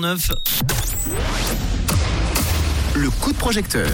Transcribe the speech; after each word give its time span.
9. 0.00 0.30
Le 2.94 3.10
coup 3.10 3.32
de 3.32 3.36
projecteur. 3.36 3.90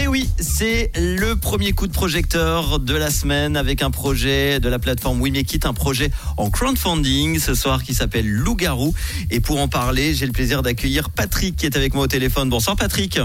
Et 0.00 0.06
oui, 0.06 0.30
c'est 0.38 0.92
le 0.94 1.34
premier 1.34 1.72
coup 1.72 1.88
de 1.88 1.92
projecteur 1.92 2.78
de 2.78 2.94
la 2.94 3.10
semaine 3.10 3.56
avec 3.56 3.82
un 3.82 3.90
projet 3.90 4.60
de 4.60 4.68
la 4.68 4.78
plateforme 4.78 5.20
We 5.20 5.32
Make 5.32 5.52
It, 5.54 5.66
un 5.66 5.74
projet 5.74 6.12
en 6.36 6.50
crowdfunding 6.50 7.40
ce 7.40 7.56
soir 7.56 7.82
qui 7.82 7.94
s'appelle 7.94 8.30
Loup-Garou. 8.30 8.94
Et 9.32 9.40
pour 9.40 9.60
en 9.60 9.66
parler, 9.66 10.14
j'ai 10.14 10.24
le 10.24 10.30
plaisir 10.30 10.62
d'accueillir 10.62 11.10
Patrick 11.10 11.56
qui 11.56 11.66
est 11.66 11.76
avec 11.76 11.94
moi 11.94 12.04
au 12.04 12.06
téléphone. 12.06 12.48
Bonsoir 12.48 12.76
Patrick. 12.76 13.18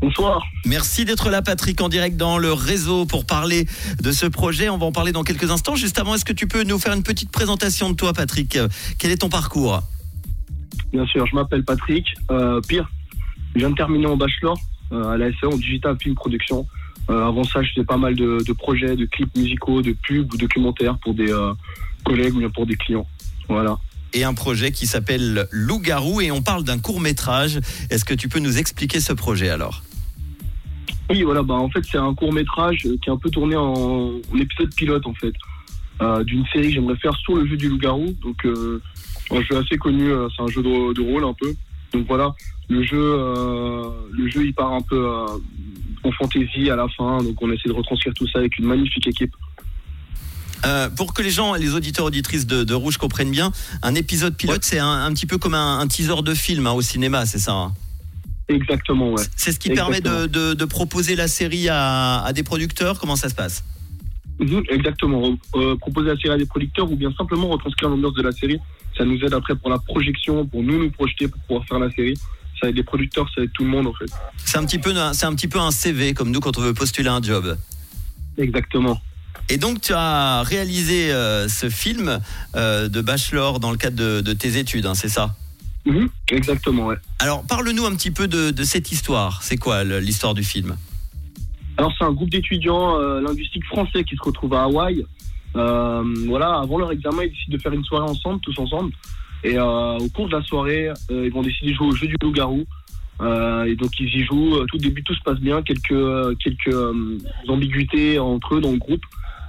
Bonsoir. 0.00 0.42
Merci 0.64 1.04
d'être 1.04 1.28
là 1.28 1.42
Patrick 1.42 1.82
en 1.82 1.90
direct 1.90 2.16
dans 2.16 2.38
le 2.38 2.50
réseau 2.54 3.04
pour 3.04 3.26
parler 3.26 3.68
de 4.00 4.10
ce 4.10 4.24
projet. 4.24 4.70
On 4.70 4.78
va 4.78 4.86
en 4.86 4.92
parler 4.92 5.12
dans 5.12 5.22
quelques 5.22 5.50
instants. 5.50 5.76
Juste 5.76 5.98
avant, 5.98 6.14
est-ce 6.14 6.24
que 6.24 6.32
tu 6.32 6.46
peux 6.46 6.62
nous 6.62 6.78
faire 6.78 6.94
une 6.94 7.02
petite 7.02 7.30
présentation 7.30 7.90
de 7.90 7.94
toi 7.94 8.14
Patrick? 8.14 8.58
Quel 8.98 9.10
est 9.10 9.18
ton 9.18 9.28
parcours? 9.28 9.82
Bien 10.92 11.06
sûr, 11.06 11.26
je 11.26 11.34
m'appelle 11.34 11.64
Patrick. 11.64 12.14
Euh, 12.30 12.60
pire, 12.60 12.90
je 13.54 13.60
viens 13.60 13.70
de 13.70 13.74
terminer 13.74 14.06
en 14.06 14.16
bachelor 14.16 14.58
euh, 14.92 15.08
à 15.08 15.16
la 15.16 15.30
SE 15.32 15.46
en 15.46 15.56
digital 15.56 15.96
film 16.00 16.14
production. 16.14 16.66
Euh, 17.10 17.26
avant 17.26 17.44
ça, 17.44 17.62
je 17.62 17.70
faisais 17.70 17.86
pas 17.86 17.96
mal 17.96 18.14
de, 18.14 18.38
de 18.46 18.52
projets, 18.52 18.94
de 18.94 19.06
clips 19.06 19.34
musicaux, 19.36 19.80
de 19.82 19.92
pubs 19.92 20.32
ou 20.32 20.36
documentaires 20.36 20.98
pour 20.98 21.14
des 21.14 21.32
collègues 22.04 22.36
ou 22.36 22.50
pour 22.50 22.66
des 22.66 22.76
clients. 22.76 23.06
Voilà. 23.48 23.76
et 24.14 24.24
un 24.24 24.34
projet 24.34 24.70
qui 24.70 24.86
s'appelle 24.86 25.46
Loup-Garou 25.50 26.20
et 26.20 26.30
on 26.30 26.42
parle 26.42 26.62
d'un 26.64 26.78
court 26.78 27.00
métrage. 27.00 27.58
Est-ce 27.90 28.04
que 28.04 28.14
tu 28.14 28.28
peux 28.28 28.38
nous 28.38 28.58
expliquer 28.58 29.00
ce 29.00 29.12
projet 29.12 29.48
alors? 29.48 29.82
Oui, 31.10 31.22
voilà, 31.22 31.42
bah 31.42 31.54
en 31.54 31.68
fait, 31.68 31.82
c'est 31.90 31.98
un 31.98 32.14
court 32.14 32.32
métrage 32.32 32.82
qui 32.82 33.08
est 33.08 33.10
un 33.10 33.16
peu 33.16 33.30
tourné 33.30 33.56
en, 33.56 33.72
en 34.32 34.38
épisode 34.38 34.74
pilote 34.74 35.06
en 35.06 35.14
fait 35.14 35.32
d'une 36.24 36.44
série 36.52 36.68
que 36.68 36.74
j'aimerais 36.74 36.96
faire 36.96 37.16
sur 37.18 37.36
le 37.36 37.46
jeu 37.46 37.56
du 37.56 37.68
loup-garou. 37.68 38.12
Donc, 38.22 38.44
un 39.36 39.42
jeu 39.42 39.56
assez 39.58 39.76
connu, 39.78 40.10
euh, 40.10 40.28
c'est 40.36 40.42
un 40.42 40.48
jeu 40.48 40.62
de, 40.62 40.92
de 40.94 41.00
rôle 41.02 41.24
un 41.24 41.34
peu. 41.34 41.54
Donc 41.92 42.06
voilà, 42.06 42.34
le 42.68 42.82
jeu, 42.82 42.96
euh, 42.98 43.84
le 44.12 44.28
jeu, 44.28 44.44
il 44.46 44.54
part 44.54 44.72
un 44.72 44.80
peu 44.80 44.96
euh, 44.96 45.26
en 46.04 46.12
fantaisie 46.12 46.70
à 46.70 46.76
la 46.76 46.86
fin. 46.96 47.22
Donc, 47.22 47.40
on 47.42 47.50
essaie 47.52 47.68
de 47.68 47.72
retranscrire 47.74 48.14
tout 48.14 48.26
ça 48.28 48.38
avec 48.38 48.58
une 48.58 48.66
magnifique 48.66 49.06
équipe. 49.06 49.34
Euh, 50.64 50.88
Pour 50.90 51.12
que 51.12 51.22
les 51.22 51.30
gens, 51.30 51.54
les 51.54 51.74
auditeurs 51.74 52.04
auditrices 52.06 52.46
de, 52.46 52.62
de 52.64 52.74
Rouge 52.74 52.96
comprennent 52.96 53.30
bien, 53.32 53.50
un 53.82 53.94
épisode 53.96 54.36
pilote, 54.36 54.56
Ouais. 54.58 54.62
c'est 54.62 54.78
un, 54.78 55.04
un 55.04 55.12
petit 55.12 55.26
peu 55.26 55.36
comme 55.38 55.54
un, 55.54 55.80
un 55.80 55.86
teaser 55.88 56.22
de 56.22 56.34
film 56.34 56.66
hein, 56.66 56.72
au 56.72 56.82
cinéma, 56.82 57.26
c'est 57.26 57.40
ça 57.40 57.52
hein 57.52 57.72
Exactement, 58.48 59.10
ouais. 59.12 59.22
C'est 59.36 59.50
ce 59.52 59.58
qui 59.58 59.70
permet 59.70 60.00
de, 60.00 60.08
Exactement. 60.08 60.48
de- 60.50 60.54
de 60.54 60.64
proposer 60.64 61.16
la 61.16 61.26
série 61.28 61.68
à, 61.68 62.22
à 62.22 62.32
des 62.32 62.42
producteurs 62.42 62.98
Comment 63.00 63.16
ça 63.16 63.28
se 63.28 63.34
passe? 63.34 63.64
Mhm, 64.42 64.62
exactement. 64.70 65.38
Euh, 65.54 65.76
proposer 65.76 66.08
la 66.08 66.16
série 66.16 66.34
à 66.34 66.38
des 66.38 66.46
producteurs 66.46 66.90
ou 66.90 66.96
bien 66.96 67.12
simplement 67.16 67.48
retranscrire 67.48 67.88
l'ambiance 67.88 68.14
de 68.14 68.22
la 68.22 68.32
série. 68.32 68.58
Ça 68.98 69.04
nous 69.04 69.18
aide 69.24 69.32
après 69.34 69.54
pour 69.54 69.70
la 69.70 69.78
projection, 69.78 70.44
pour 70.46 70.62
nous 70.62 70.78
nous 70.82 70.90
projeter, 70.90 71.28
pour 71.28 71.40
pouvoir 71.42 71.64
faire 71.66 71.78
la 71.78 71.90
série. 71.92 72.18
Ça 72.60 72.68
aide 72.68 72.76
les 72.76 72.82
producteurs, 72.82 73.28
ça 73.34 73.42
aide 73.42 73.50
tout 73.54 73.64
le 73.64 73.70
monde 73.70 73.86
en 73.86 73.94
fait. 73.94 74.06
C'est 74.44 74.58
un, 74.58 74.64
petit 74.64 74.78
peu 74.78 74.94
un- 74.96 75.12
c'est 75.12 75.26
un 75.26 75.34
petit 75.34 75.48
peu 75.48 75.58
un 75.60 75.70
CV, 75.70 76.12
comme 76.14 76.30
nous 76.30 76.40
quand 76.40 76.58
on 76.58 76.60
veut 76.60 76.74
postuler 76.74 77.08
un 77.08 77.22
job. 77.22 77.56
Exactement. 78.38 79.00
Et 79.48 79.56
donc, 79.58 79.80
tu 79.80 79.92
as 79.94 80.42
réalisé 80.42 81.12
euh, 81.12 81.48
ce 81.48 81.68
film 81.68 82.20
euh, 82.54 82.88
de 82.88 83.00
bachelor 83.00 83.60
dans 83.60 83.70
le 83.70 83.76
cadre 83.76 83.96
de, 83.96 84.20
de 84.20 84.32
tes 84.32 84.56
études, 84.58 84.86
hein, 84.86 84.94
c'est 84.94 85.08
ça? 85.08 85.34
Mhm, 85.84 86.08
exactement, 86.28 86.86
ouais. 86.86 86.96
Alors, 87.18 87.44
parle-nous 87.46 87.84
un 87.84 87.94
petit 87.96 88.12
peu 88.12 88.28
de, 88.28 88.50
de 88.52 88.62
cette 88.64 88.92
histoire. 88.92 89.42
C'est 89.42 89.56
quoi 89.56 89.82
l'histoire 89.84 90.34
du 90.34 90.44
film? 90.44 90.76
Alors 91.76 91.92
c'est 91.98 92.04
un 92.04 92.12
groupe 92.12 92.30
d'étudiants 92.30 92.98
euh, 92.98 93.20
linguistiques 93.20 93.64
français 93.66 94.04
qui 94.04 94.16
se 94.16 94.22
retrouvent 94.22 94.54
à 94.54 94.64
Hawaï. 94.64 95.04
Euh, 95.56 96.02
voilà, 96.28 96.58
avant 96.58 96.78
leur 96.78 96.92
examen, 96.92 97.24
ils 97.24 97.30
décident 97.30 97.56
de 97.56 97.62
faire 97.62 97.72
une 97.72 97.84
soirée 97.84 98.08
ensemble, 98.08 98.40
tous 98.40 98.58
ensemble. 98.58 98.92
Et 99.44 99.58
euh, 99.58 99.98
au 99.98 100.08
cours 100.08 100.28
de 100.28 100.36
la 100.36 100.42
soirée, 100.42 100.88
euh, 101.10 101.26
ils 101.26 101.32
vont 101.32 101.42
décider 101.42 101.72
de 101.72 101.76
jouer 101.76 101.88
au 101.88 101.96
jeu 101.96 102.06
du 102.06 102.16
loup-garou. 102.22 102.64
Euh, 103.20 103.64
et 103.64 103.76
donc 103.76 103.90
ils 104.00 104.08
y 104.08 104.24
jouent. 104.24 104.64
Tout 104.66 104.78
début, 104.78 105.02
tout 105.02 105.14
se 105.14 105.22
passe 105.22 105.38
bien. 105.38 105.62
Quelques 105.62 105.92
euh, 105.92 106.34
quelques 106.42 106.68
euh, 106.68 107.18
ambiguïtés 107.48 108.18
entre 108.18 108.56
eux 108.56 108.60
dans 108.60 108.72
le 108.72 108.78
groupe, 108.78 109.04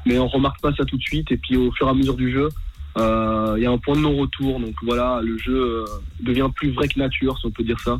mais 0.05 0.19
on 0.19 0.27
remarque 0.27 0.61
pas 0.61 0.73
ça 0.73 0.85
tout 0.85 0.97
de 0.97 1.03
suite. 1.03 1.31
Et 1.31 1.37
puis 1.37 1.55
au 1.57 1.71
fur 1.71 1.87
et 1.87 1.89
à 1.89 1.93
mesure 1.93 2.15
du 2.15 2.31
jeu, 2.31 2.49
euh, 2.97 3.55
il 3.57 3.63
y 3.63 3.65
a 3.65 3.71
un 3.71 3.77
point 3.77 3.95
de 3.95 4.01
non-retour. 4.01 4.59
Donc 4.59 4.75
voilà, 4.83 5.21
le 5.21 5.37
jeu 5.37 5.55
euh, 5.55 5.85
devient 6.19 6.49
plus 6.55 6.71
vrai 6.71 6.87
que 6.87 6.99
nature, 6.99 7.37
si 7.39 7.45
on 7.45 7.51
peut 7.51 7.63
dire 7.63 7.79
ça. 7.79 7.99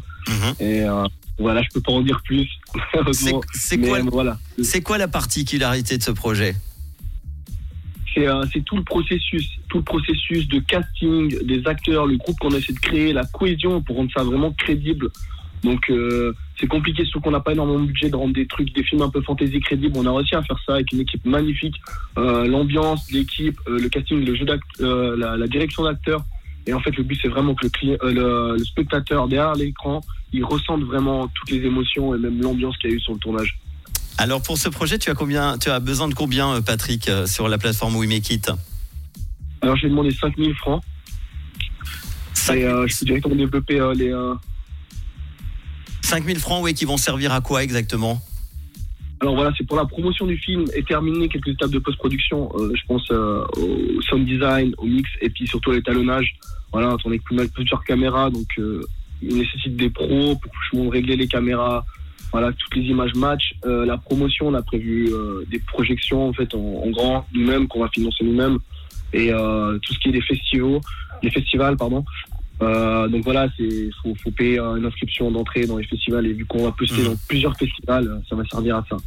Et 0.60 0.82
euh, 0.82 1.06
voilà, 1.40 1.62
je 1.64 1.70
peux 1.74 1.82
pas 1.82 1.92
en 1.92 2.02
dire 2.02 2.22
plus. 2.24 2.50
C'est 3.54 3.80
quoi, 3.80 4.00
voilà, 4.02 4.38
c'est 4.62 4.82
quoi 4.82 4.98
la 4.98 5.08
particularité 5.08 5.98
de 5.98 6.04
ce 6.04 6.12
projet? 6.12 6.56
C'est 8.14 8.28
euh, 8.28 8.44
c'est 8.54 8.64
tout 8.64 8.78
le 8.78 8.84
processus, 8.84 9.50
tout 9.70 9.80
le 9.80 9.84
processus 9.84 10.48
de 10.48 10.60
casting 10.60 11.36
des 11.46 11.66
acteurs, 11.66 12.06
le 12.06 12.18
groupe 12.18 12.38
qu'on 12.40 12.52
essaie 12.52 12.74
de 12.74 12.80
créer, 12.80 13.14
la 13.14 13.26
cohésion 13.26 13.82
pour 13.82 13.96
rendre 13.96 14.12
ça 14.16 14.24
vraiment 14.24 14.52
crédible. 14.52 15.10
Donc 15.64 15.90
euh, 15.90 16.34
c'est 16.60 16.68
compliqué, 16.68 17.04
surtout 17.06 17.22
qu'on 17.22 17.32
n'a 17.32 17.40
pas 17.40 17.54
énormément 17.54 17.80
de 17.80 17.88
budget 17.88 18.10
de 18.10 18.16
rendre 18.16 18.34
des 18.34 18.46
trucs, 18.46 18.72
des 18.74 18.84
films 18.84 19.02
un 19.02 19.10
peu 19.10 19.22
fantasy 19.22 19.60
crédibles. 19.60 19.98
On 19.98 20.06
a 20.06 20.16
réussi 20.16 20.36
à 20.36 20.44
faire 20.44 20.60
ça 20.66 20.76
avec 20.76 20.92
une 20.92 21.00
équipe 21.00 21.26
magnifique, 21.26 21.76
Euh, 22.20 22.46
l'ambiance, 22.46 23.12
l'équipe, 23.12 23.60
le 23.66 23.88
casting, 23.90 24.24
le 24.24 24.36
jeu 24.36 24.46
la 25.18 25.48
direction 25.48 25.84
d'acteurs. 25.84 26.24
Et 26.66 26.74
en 26.74 26.80
fait, 26.80 26.96
le 26.96 27.04
but 27.04 27.20
c'est 27.22 27.28
vraiment 27.28 27.56
que 27.56 27.68
le, 27.68 27.98
euh, 28.04 28.12
le, 28.12 28.58
le 28.58 28.64
spectateur 28.64 29.28
derrière 29.28 29.54
l'écran, 29.54 30.02
il 30.32 30.44
ressente 30.46 30.82
vraiment 30.84 31.28
toutes 31.28 31.52
les 31.52 31.66
émotions 31.66 32.16
et 32.16 32.18
même 32.18 32.42
l'ambiance 32.42 32.78
qu'il 32.78 32.90
y 32.90 32.94
a 32.94 32.96
eu 32.96 33.00
sur 33.00 33.14
le 33.14 33.20
tournage. 33.20 33.58
Alors, 34.18 34.42
pour 34.42 34.58
ce 34.58 34.70
projet, 34.70 34.98
tu 35.00 35.10
as, 35.10 35.16
combien, 35.16 35.58
tu 35.58 35.70
as 35.70 35.80
besoin 35.80 36.08
de 36.08 36.14
combien, 36.14 36.54
euh, 36.56 36.62
Patrick, 36.62 37.10
euh, 37.10 37.26
sur 37.26 37.48
la 37.48 37.58
plateforme 37.58 37.96
We 37.96 38.08
Make 38.08 38.30
It 38.30 38.52
Alors 39.62 39.76
j'ai 39.76 39.90
demandé 39.90 40.12
5000 40.12 40.54
francs. 40.56 40.84
Et 42.54 42.64
euh, 42.66 42.86
je 42.88 43.00
peux 43.00 43.06
directement 43.06 43.36
développer 43.36 43.80
euh, 43.80 43.94
les. 43.94 44.12
euh, 44.12 44.34
5000 46.02 46.40
francs, 46.40 46.64
oui, 46.64 46.74
qui 46.74 46.86
vont 46.86 46.98
servir 46.98 47.32
à 47.34 47.42
quoi 47.42 47.64
exactement? 47.64 48.22
Alors 49.24 49.36
voilà, 49.36 49.54
c'est 49.58 49.66
pour 49.66 49.78
la 49.78 49.86
promotion 49.86 50.28
du 50.28 50.38
film 50.38 50.66
et 50.76 50.84
terminer 50.84 51.30
quelques 51.30 51.48
étapes 51.48 51.72
de 51.72 51.80
post-production. 51.80 52.52
Euh, 52.56 52.74
je 52.76 52.86
pense 52.86 53.10
euh, 53.10 53.46
au 53.56 54.02
sound 54.02 54.26
design, 54.26 54.76
au 54.78 54.86
mix 54.86 55.10
et 55.22 55.30
puis 55.30 55.48
surtout 55.48 55.72
à 55.72 55.76
l'étalonnage. 55.76 56.36
Voilà, 56.74 56.98
on 57.06 57.12
est 57.14 57.24
plus 57.24 57.34
mal 57.34 57.48
plusieurs 57.48 57.86
caméras, 57.86 58.30
donc 58.30 58.48
euh, 58.60 58.82
il 59.22 59.38
nécessite 59.38 59.78
des 59.78 59.90
pros 59.90 60.36
pour 60.36 60.52
justement 60.64 60.90
régler 60.90 61.16
les 61.16 61.28
caméras. 61.28 61.86
Voilà, 62.34 62.52
toutes 62.52 62.76
les 62.76 62.82
images 62.82 63.14
match. 63.16 63.54
Euh, 63.64 63.86
la 63.86 63.98
promotion, 63.98 64.50
on 64.50 64.56
a 64.56 64.62
prévu 64.62 65.08
euh, 65.14 65.46
des 65.50 65.60
projections 65.60 66.28
en 66.28 66.34
fait 66.34 66.54
en, 66.54 66.84
en 66.84 66.90
grand 66.90 67.26
nous-mêmes 67.34 67.70
qu'on 67.70 67.80
va 67.80 67.88
financer 67.88 68.26
nous-mêmes 68.26 68.58
et 69.14 69.32
euh, 69.32 69.80
tout 69.84 69.94
ce 69.94 70.00
qui 70.00 70.10
est 70.10 70.12
des 70.12 70.22
festivals, 70.22 70.82
les 71.22 71.32
festivals 71.32 71.78
pardon. 71.78 72.04
Euh, 72.62 73.08
donc 73.08 73.24
voilà, 73.24 73.48
c'est 73.58 73.90
faut, 74.02 74.14
faut 74.24 74.32
payer 74.32 74.60
euh, 74.60 74.76
une 74.76 74.86
inscription 74.86 75.32
d'entrée 75.32 75.66
dans 75.66 75.78
les 75.78 75.86
festivals 75.86 76.26
et 76.26 76.34
vu 76.34 76.46
qu'on 76.46 76.64
va 76.64 76.72
poster 76.72 77.02
Mhm. 77.02 77.06
dans 77.06 77.16
plusieurs 77.28 77.58
festivals, 77.58 78.08
euh, 78.08 78.20
ça 78.30 78.36
va 78.36 78.44
servir 78.46 78.78
à 78.78 78.86
ça. 78.90 78.98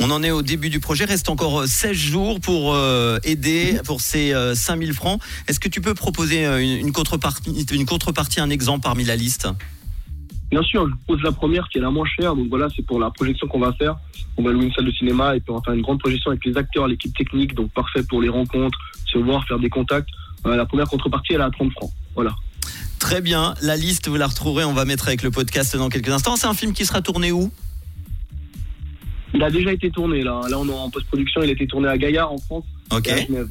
On 0.00 0.10
en 0.10 0.22
est 0.22 0.30
au 0.30 0.42
début 0.42 0.70
du 0.70 0.80
projet, 0.80 1.04
reste 1.04 1.28
encore 1.28 1.60
euh, 1.60 1.66
16 1.66 1.92
jours 1.96 2.40
pour 2.40 2.74
euh, 2.74 3.18
aider 3.22 3.78
pour 3.84 4.00
ces 4.00 4.32
euh, 4.32 4.54
5000 4.54 4.92
francs. 4.94 5.20
Est-ce 5.46 5.60
que 5.60 5.68
tu 5.68 5.80
peux 5.80 5.94
proposer 5.94 6.46
euh, 6.46 6.58
une, 6.62 6.86
une 6.86 6.92
contrepartie, 6.92 7.66
une 7.72 7.86
contrepartie, 7.86 8.40
un 8.40 8.50
exemple 8.50 8.82
parmi 8.82 9.04
la 9.04 9.14
liste? 9.14 9.46
Bien 10.50 10.62
sûr, 10.62 10.86
je 10.86 10.90
vous 10.90 10.98
pose 11.06 11.22
la 11.22 11.30
première 11.30 11.68
qui 11.68 11.78
est 11.78 11.80
la 11.80 11.90
moins 11.90 12.06
chère. 12.18 12.34
Donc 12.34 12.48
voilà, 12.48 12.68
c'est 12.74 12.84
pour 12.84 12.98
la 12.98 13.10
projection 13.10 13.46
qu'on 13.46 13.60
va 13.60 13.72
faire. 13.74 13.96
On 14.36 14.42
va 14.42 14.50
louer 14.50 14.64
une 14.64 14.72
salle 14.72 14.86
de 14.86 14.90
cinéma 14.92 15.36
et 15.36 15.40
puis 15.40 15.50
on 15.52 15.56
va 15.56 15.62
faire 15.62 15.74
une 15.74 15.82
grande 15.82 16.00
projection 16.00 16.30
avec 16.32 16.44
les 16.44 16.56
acteurs, 16.56 16.88
l'équipe 16.88 17.14
technique, 17.16 17.54
donc 17.54 17.70
parfait 17.70 18.02
pour 18.02 18.20
les 18.20 18.28
rencontres, 18.30 18.78
se 19.06 19.18
voir, 19.18 19.46
faire 19.46 19.60
des 19.60 19.68
contacts. 19.68 20.08
Euh, 20.46 20.56
la 20.56 20.64
première 20.66 20.88
contrepartie, 20.88 21.34
elle 21.34 21.40
est 21.40 21.44
à 21.44 21.50
30 21.50 21.70
francs. 21.72 21.90
Voilà. 22.16 22.34
Très 23.00 23.22
bien, 23.22 23.54
la 23.62 23.76
liste, 23.76 24.08
vous 24.08 24.16
la 24.16 24.26
retrouverez, 24.26 24.64
on 24.64 24.74
va 24.74 24.84
mettre 24.84 25.08
avec 25.08 25.22
le 25.22 25.30
podcast 25.30 25.74
dans 25.74 25.88
quelques 25.88 26.10
instants. 26.10 26.36
C'est 26.36 26.46
un 26.46 26.54
film 26.54 26.74
qui 26.74 26.84
sera 26.84 27.00
tourné 27.00 27.32
où? 27.32 27.50
Il 29.32 29.42
a 29.42 29.50
déjà 29.50 29.72
été 29.72 29.90
tourné 29.90 30.22
là. 30.22 30.42
Là, 30.48 30.58
on 30.58 30.68
est 30.68 30.72
en 30.72 30.90
post-production. 30.90 31.42
Il 31.42 31.48
a 31.48 31.52
été 31.52 31.66
tourné 31.66 31.88
à 31.88 31.96
Gaillard 31.96 32.30
en 32.30 32.38
France. 32.38 32.64
Ok, 32.92 33.08
et 33.08 33.12
à 33.12 33.26
Genève. 33.26 33.48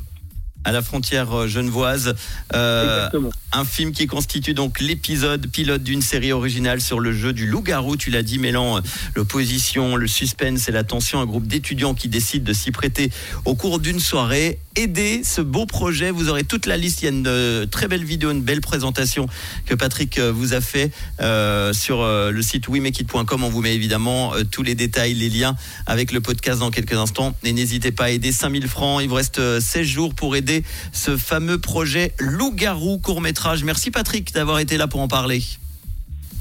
À 0.63 0.71
la 0.71 0.81
frontière 0.81 1.33
euh, 1.33 1.47
genevoise. 1.47 2.15
Euh, 2.53 3.05
Exactement. 3.05 3.29
Un 3.51 3.65
film 3.65 3.91
qui 3.91 4.05
constitue 4.05 4.53
donc 4.53 4.79
l'épisode 4.79 5.47
pilote 5.47 5.81
d'une 5.81 6.01
série 6.01 6.31
originale 6.31 6.81
sur 6.81 6.99
le 6.99 7.13
jeu 7.13 7.33
du 7.33 7.47
loup-garou. 7.47 7.97
Tu 7.97 8.11
l'as 8.11 8.21
dit, 8.21 8.37
mêlant 8.37 8.77
euh, 8.77 8.81
l'opposition, 9.15 9.95
le 9.95 10.07
suspense 10.07 10.69
et 10.69 10.71
la 10.71 10.83
tension. 10.83 11.19
Un 11.19 11.25
groupe 11.25 11.47
d'étudiants 11.47 11.93
qui 11.93 12.09
décide 12.09 12.43
de 12.43 12.53
s'y 12.53 12.71
prêter 12.71 13.11
au 13.45 13.55
cours 13.55 13.79
d'une 13.79 13.99
soirée. 13.99 14.59
Aidez 14.75 15.21
ce 15.23 15.41
beau 15.41 15.65
projet. 15.65 16.11
Vous 16.11 16.29
aurez 16.29 16.43
toute 16.43 16.65
la 16.65 16.77
liste. 16.77 17.01
Il 17.01 17.05
y 17.05 17.07
a 17.07 17.11
une 17.11 17.27
euh, 17.27 17.65
très 17.65 17.87
belle 17.87 18.03
vidéo, 18.03 18.31
une 18.31 18.43
belle 18.43 18.61
présentation 18.61 19.27
que 19.65 19.75
Patrick 19.75 20.19
vous 20.19 20.53
a 20.53 20.61
fait 20.61 20.91
euh, 21.21 21.73
sur 21.73 22.05
le 22.05 22.41
site 22.41 22.67
wemekit.com. 22.67 23.43
On 23.43 23.49
vous 23.49 23.61
met 23.61 23.73
évidemment 23.73 24.33
tous 24.51 24.63
les 24.63 24.75
détails, 24.75 25.13
les 25.13 25.29
liens 25.29 25.55
avec 25.85 26.11
le 26.11 26.21
podcast 26.21 26.59
dans 26.59 26.71
quelques 26.71 26.93
instants. 26.93 27.35
Et 27.43 27.53
n'hésitez 27.53 27.91
pas 27.91 28.05
à 28.05 28.09
aider 28.09 28.31
5000 28.31 28.67
francs. 28.67 29.01
Il 29.01 29.09
vous 29.09 29.15
reste 29.15 29.39
euh, 29.39 29.59
16 29.59 29.87
jours 29.87 30.13
pour 30.13 30.35
aider 30.35 30.48
ce 30.91 31.17
fameux 31.17 31.59
projet 31.59 32.13
Loup-garou 32.19 32.99
court-métrage. 32.99 33.63
Merci 33.63 33.91
Patrick 33.91 34.33
d'avoir 34.33 34.59
été 34.59 34.77
là 34.77 34.87
pour 34.87 35.01
en 35.01 35.07
parler. 35.07 35.43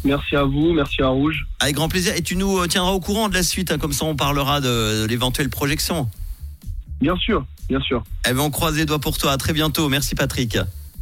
Merci 0.04 0.36
à 0.36 0.44
vous. 0.44 0.72
Merci 0.72 1.02
à 1.02 1.08
Rouge. 1.08 1.46
Avec 1.60 1.74
grand 1.74 1.88
plaisir. 1.88 2.14
Et 2.16 2.22
tu 2.22 2.36
nous 2.36 2.58
euh, 2.58 2.66
tiendras 2.66 2.92
au 2.92 3.00
courant 3.00 3.28
de 3.28 3.34
la 3.34 3.42
suite, 3.42 3.70
hein, 3.72 3.78
comme 3.78 3.92
ça 3.92 4.04
on 4.04 4.16
parlera 4.16 4.60
de, 4.60 5.02
de 5.02 5.06
l'éventuelle 5.06 5.50
projection. 5.50 6.08
Bien 7.00 7.16
sûr. 7.16 7.44
Bien 7.68 7.80
sûr. 7.80 8.02
Eh 8.28 8.32
ben, 8.32 8.40
on 8.40 8.50
croise 8.50 8.76
les 8.76 8.86
doigts 8.86 9.00
pour 9.00 9.18
toi. 9.18 9.32
À 9.32 9.36
très 9.36 9.52
bientôt. 9.52 9.88
Merci 9.88 10.14
Patrick. 10.14 10.58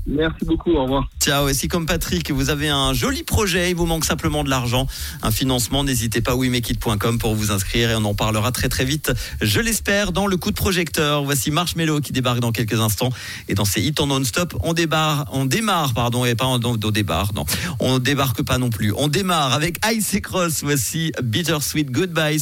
Merci 0.06 0.44
beaucoup, 0.44 0.73
au 0.73 0.85
revoir. 0.85 1.08
Ciao. 1.20 1.49
Et 1.49 1.55
si 1.55 1.69
comme 1.69 1.87
Patrick, 1.87 2.31
vous 2.31 2.50
avez 2.50 2.69
un 2.69 2.93
joli 2.93 3.23
projet, 3.23 3.70
il 3.70 3.76
vous 3.76 3.87
manque 3.87 4.05
simplement 4.05 4.44
de 4.44 4.50
l'argent, 4.50 4.87
un 5.23 5.31
financement, 5.31 5.82
n'hésitez 5.85 6.20
pas 6.20 6.37
wemekit.com 6.37 7.19
pour 7.19 7.35
vous 7.35 7.50
inscrire 7.50 7.91
et 7.91 7.94
on 7.97 8.05
en 8.05 8.14
parlera 8.14 8.53
très 8.53 8.69
très 8.69 8.85
vite, 8.85 9.12
je 9.41 9.61
l'espère, 9.61 10.12
dans 10.12 10.26
le 10.26 10.37
coup 10.37 10.50
de 10.50 10.56
projecteur. 10.56 11.25
Voici 11.25 11.50
Marshmello 11.50 12.00
qui 12.00 12.12
débarque 12.12 12.41
dans 12.41 12.53
quelques 12.53 12.81
instants 12.81 13.11
et 13.49 13.55
dans 13.55 13.64
ses 13.64 13.82
hits 13.82 13.94
en 13.99 14.06
non-stop, 14.06 14.55
on 14.62 14.75
débarque, 14.75 15.29
on 15.32 15.44
démarre, 15.44 15.94
pardon, 15.94 16.25
et 16.25 16.35
pas 16.35 16.47
on, 16.47 16.61
on 16.64 16.76
débarque, 16.76 17.35
non. 17.35 17.44
On 17.81 17.99
débarque 17.99 18.43
pas 18.43 18.58
non 18.58 18.70
plus. 18.70 18.93
On 18.97 19.08
démarre 19.08 19.53
avec 19.53 19.79
Ice 19.93 20.17
Cross. 20.23 20.62
Voici 20.62 21.12
Bittersweet 21.23 21.91
Goodbye. 21.91 22.38